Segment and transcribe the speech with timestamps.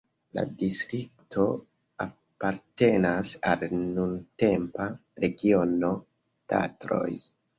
[0.37, 1.43] La distrikto
[2.05, 4.89] apartenas al nuntempa
[5.25, 5.93] regiono
[6.55, 7.13] Tatroj.